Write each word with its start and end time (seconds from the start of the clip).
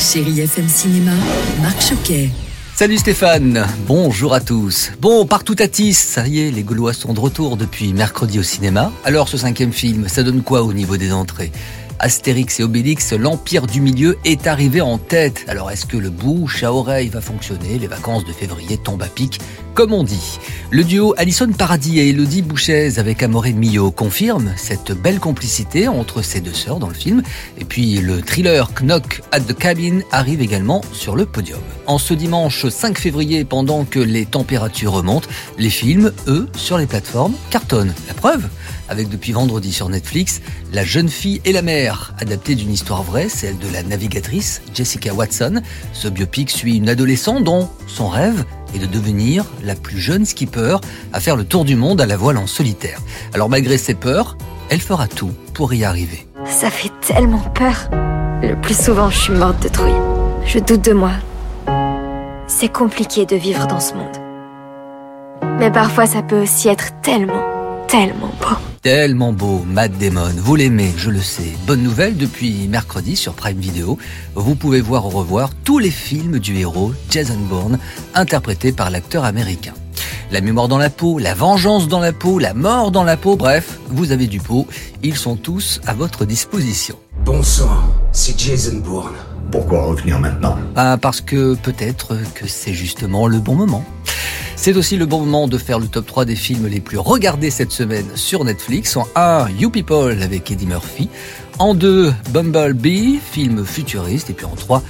Chérie 0.00 0.40
FM 0.40 0.68
Cinéma, 0.68 1.12
Marc 1.62 1.80
Choquet. 1.80 2.30
Salut 2.74 2.98
Stéphane, 2.98 3.66
bonjour 3.86 4.34
à 4.34 4.40
tous. 4.40 4.92
Bon, 5.00 5.24
partout 5.24 5.56
à 5.58 5.68
Tis, 5.68 5.94
ça 5.94 6.26
y 6.26 6.40
est, 6.40 6.50
les 6.50 6.62
Gaulois 6.62 6.92
sont 6.92 7.14
de 7.14 7.20
retour 7.20 7.56
depuis 7.56 7.94
mercredi 7.94 8.38
au 8.38 8.42
cinéma. 8.42 8.92
Alors 9.04 9.28
ce 9.28 9.38
cinquième 9.38 9.72
film, 9.72 10.08
ça 10.08 10.22
donne 10.22 10.42
quoi 10.42 10.62
au 10.62 10.74
niveau 10.74 10.98
des 10.98 11.12
entrées? 11.12 11.50
Astérix 11.98 12.60
et 12.60 12.62
Obélix, 12.62 13.12
l'Empire 13.12 13.66
du 13.66 13.80
Milieu 13.80 14.18
est 14.24 14.46
arrivé 14.46 14.80
en 14.80 14.98
tête. 14.98 15.44
Alors 15.48 15.70
est-ce 15.70 15.86
que 15.86 15.96
le 15.96 16.10
bouche 16.10 16.62
à 16.62 16.72
oreille 16.72 17.08
va 17.08 17.20
fonctionner? 17.20 17.78
Les 17.78 17.86
vacances 17.86 18.24
de 18.24 18.32
février 18.32 18.76
tombent 18.76 19.02
à 19.02 19.08
pic, 19.08 19.40
comme 19.74 19.92
on 19.92 20.04
dit. 20.04 20.38
Le 20.70 20.84
duo 20.84 21.14
Alison 21.16 21.50
Paradis 21.52 22.00
et 22.00 22.08
Elodie 22.08 22.42
Bouchez 22.42 22.98
avec 22.98 23.22
Amoré 23.22 23.52
Millot 23.52 23.90
confirme 23.90 24.52
cette 24.56 24.92
belle 24.92 25.20
complicité 25.20 25.88
entre 25.88 26.22
ces 26.22 26.40
deux 26.40 26.54
sœurs 26.54 26.78
dans 26.78 26.88
le 26.88 26.94
film. 26.94 27.22
Et 27.58 27.64
puis 27.64 27.98
le 27.98 28.20
thriller 28.20 28.70
Knock 28.74 29.22
at 29.32 29.40
the 29.40 29.54
Cabin 29.54 30.00
arrive 30.12 30.40
également 30.40 30.82
sur 30.92 31.16
le 31.16 31.26
podium. 31.26 31.60
En 31.86 31.98
ce 31.98 32.14
dimanche 32.14 32.68
5 32.68 32.98
février, 32.98 33.44
pendant 33.44 33.84
que 33.84 34.00
les 34.00 34.26
températures 34.26 34.92
remontent, 34.92 35.28
les 35.58 35.70
films, 35.70 36.12
eux, 36.26 36.48
sur 36.56 36.78
les 36.78 36.86
plateformes, 36.86 37.34
cartonnent. 37.50 37.94
La 38.08 38.14
preuve? 38.14 38.48
Avec 38.88 39.08
depuis 39.08 39.32
vendredi 39.32 39.72
sur 39.72 39.88
Netflix 39.88 40.40
La 40.72 40.84
jeune 40.84 41.08
fille 41.08 41.40
et 41.44 41.52
la 41.52 41.62
mère, 41.62 42.14
adaptée 42.18 42.54
d'une 42.54 42.72
histoire 42.72 43.02
vraie, 43.02 43.28
celle 43.28 43.58
de 43.58 43.68
la 43.72 43.82
navigatrice 43.82 44.62
Jessica 44.74 45.12
Watson. 45.14 45.60
Ce 45.92 46.08
biopic 46.08 46.50
suit 46.50 46.76
une 46.76 46.88
adolescente 46.88 47.44
dont 47.44 47.68
son 47.86 48.08
rêve 48.08 48.44
est 48.74 48.78
de 48.78 48.86
devenir 48.86 49.44
la 49.64 49.74
plus 49.74 49.98
jeune 49.98 50.24
skipper 50.24 50.76
à 51.12 51.20
faire 51.20 51.36
le 51.36 51.44
tour 51.44 51.64
du 51.64 51.76
monde 51.76 52.00
à 52.00 52.06
la 52.06 52.16
voile 52.16 52.38
en 52.38 52.46
solitaire. 52.46 53.00
Alors 53.32 53.48
malgré 53.48 53.78
ses 53.78 53.94
peurs, 53.94 54.36
elle 54.70 54.80
fera 54.80 55.08
tout 55.08 55.32
pour 55.54 55.72
y 55.74 55.84
arriver. 55.84 56.26
Ça 56.44 56.70
fait 56.70 56.92
tellement 57.00 57.44
peur. 57.54 57.88
Le 58.42 58.54
plus 58.60 58.78
souvent, 58.78 59.10
je 59.10 59.18
suis 59.18 59.32
morte 59.32 59.62
de 59.62 59.68
trouille. 59.68 59.92
Je 60.44 60.58
doute 60.58 60.84
de 60.84 60.92
moi. 60.92 61.12
C'est 62.46 62.72
compliqué 62.72 63.26
de 63.26 63.36
vivre 63.36 63.66
dans 63.66 63.80
ce 63.80 63.94
monde. 63.94 64.16
Mais 65.58 65.70
parfois, 65.70 66.06
ça 66.06 66.22
peut 66.22 66.42
aussi 66.42 66.68
être 66.68 67.00
tellement, 67.02 67.42
tellement 67.88 68.30
beau. 68.40 68.75
Tellement 68.86 69.32
beau, 69.32 69.64
Matt 69.66 69.98
Damon, 69.98 70.30
vous 70.36 70.54
l'aimez, 70.54 70.94
je 70.96 71.10
le 71.10 71.20
sais. 71.20 71.56
Bonne 71.66 71.82
nouvelle, 71.82 72.16
depuis 72.16 72.68
mercredi 72.68 73.16
sur 73.16 73.34
Prime 73.34 73.58
Video, 73.58 73.98
vous 74.36 74.54
pouvez 74.54 74.80
voir 74.80 75.06
au 75.06 75.08
revoir 75.08 75.50
tous 75.64 75.80
les 75.80 75.90
films 75.90 76.38
du 76.38 76.56
héros 76.56 76.92
Jason 77.10 77.36
Bourne, 77.50 77.80
interprété 78.14 78.70
par 78.70 78.90
l'acteur 78.90 79.24
américain. 79.24 79.72
La 80.30 80.40
mémoire 80.40 80.68
dans 80.68 80.78
la 80.78 80.88
peau, 80.88 81.18
la 81.18 81.34
vengeance 81.34 81.88
dans 81.88 81.98
la 81.98 82.12
peau, 82.12 82.38
la 82.38 82.54
mort 82.54 82.92
dans 82.92 83.02
la 83.02 83.16
peau, 83.16 83.34
bref, 83.34 83.80
vous 83.88 84.12
avez 84.12 84.28
du 84.28 84.38
pot, 84.38 84.68
ils 85.02 85.16
sont 85.16 85.34
tous 85.34 85.80
à 85.84 85.92
votre 85.92 86.24
disposition. 86.24 86.96
Bon 87.24 87.42
sang, 87.42 87.90
c'est 88.12 88.38
Jason 88.38 88.76
Bourne. 88.76 89.16
Pourquoi 89.50 89.84
revenir 89.84 90.20
maintenant? 90.20 90.58
Ah, 90.76 90.96
parce 90.96 91.20
que 91.20 91.56
peut-être 91.56 92.16
que 92.36 92.46
c'est 92.46 92.72
justement 92.72 93.26
le 93.26 93.40
bon 93.40 93.56
moment. 93.56 93.84
C'est 94.58 94.76
aussi 94.76 94.96
le 94.96 95.06
bon 95.06 95.20
moment 95.20 95.46
de 95.46 95.58
faire 95.58 95.78
le 95.78 95.86
top 95.86 96.06
3 96.06 96.24
des 96.24 96.34
films 96.34 96.66
les 96.66 96.80
plus 96.80 96.98
regardés 96.98 97.50
cette 97.50 97.70
semaine 97.70 98.06
sur 98.14 98.42
Netflix. 98.42 98.96
En 98.96 99.06
1, 99.14 99.50
You 99.50 99.70
People 99.70 100.22
avec 100.22 100.50
Eddie 100.50 100.66
Murphy. 100.66 101.08
En 101.58 101.74
2, 101.74 102.12
Bumblebee, 102.30 103.20
film 103.22 103.64
futuriste. 103.64 104.30
Et 104.30 104.32
puis 104.32 104.46
en 104.46 104.56
3, 104.56 104.82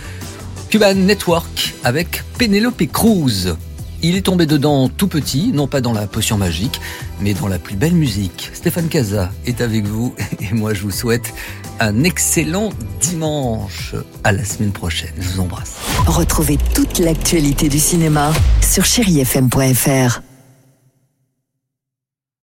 Cuban 0.70 0.94
Network 0.94 1.74
avec 1.84 2.22
Penelope 2.38 2.86
Cruz. 2.92 3.56
Il 4.02 4.16
est 4.16 4.22
tombé 4.22 4.46
dedans 4.46 4.88
tout 4.88 5.08
petit, 5.08 5.52
non 5.52 5.66
pas 5.66 5.80
dans 5.80 5.92
la 5.92 6.06
potion 6.06 6.36
magique, 6.36 6.80
mais 7.20 7.34
dans 7.34 7.48
la 7.48 7.58
plus 7.58 7.76
belle 7.76 7.94
musique. 7.94 8.50
Stéphane 8.52 8.88
Casa 8.88 9.30
est 9.46 9.60
avec 9.60 9.84
vous 9.86 10.14
et 10.40 10.54
moi 10.54 10.74
je 10.74 10.82
vous 10.82 10.90
souhaite 10.90 11.32
un 11.80 12.04
excellent 12.04 12.70
dimanche. 13.00 13.94
À 14.24 14.32
la 14.32 14.44
semaine 14.44 14.72
prochaine. 14.72 15.12
Je 15.18 15.28
vous 15.28 15.40
embrasse. 15.40 15.76
Retrouvez 16.06 16.58
toute 16.74 16.98
l'actualité 16.98 17.68
du 17.68 17.78
cinéma 17.78 18.32
sur 18.60 18.84
chérifm.fr. 18.84 20.20